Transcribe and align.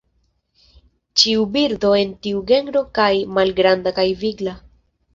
Ĉiu 1.25 1.43
birdo 1.59 1.93
en 1.99 2.15
tiu 2.25 2.41
genro 2.55 2.85
estas 2.89 3.23
malgranda 3.39 3.99
kaj 4.03 4.11
vigla. 4.27 4.61